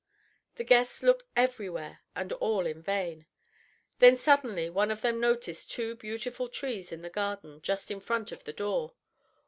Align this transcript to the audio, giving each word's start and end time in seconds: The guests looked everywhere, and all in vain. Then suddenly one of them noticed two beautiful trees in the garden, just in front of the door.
The 0.55 0.63
guests 0.63 1.03
looked 1.03 1.25
everywhere, 1.35 1.99
and 2.15 2.33
all 2.33 2.65
in 2.65 2.81
vain. 2.81 3.27
Then 3.99 4.17
suddenly 4.17 4.67
one 4.67 4.89
of 4.89 5.01
them 5.01 5.19
noticed 5.19 5.69
two 5.69 5.93
beautiful 5.95 6.49
trees 6.49 6.91
in 6.91 7.03
the 7.03 7.09
garden, 7.11 7.61
just 7.61 7.91
in 7.91 7.99
front 7.99 8.31
of 8.31 8.43
the 8.45 8.53
door. 8.53 8.95